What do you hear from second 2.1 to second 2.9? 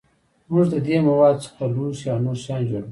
او نور شیان جوړوو.